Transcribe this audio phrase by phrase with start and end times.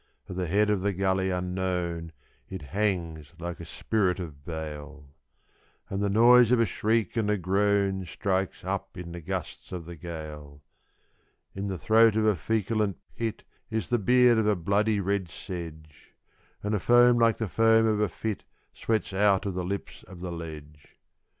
[0.27, 2.11] At the head of the gully unknown
[2.49, 5.13] it hangs like a spirit of bale.
[5.91, 9.85] And the noise of a shriek and a groan strikes up in the gusts of
[9.85, 10.63] the gale.
[11.53, 16.15] In the throat of a feculent pit is the beard of a bloody red sedge;
[16.63, 18.43] And a foam like the foam of a fit
[18.73, 20.97] sweats out of the lips of the ledge.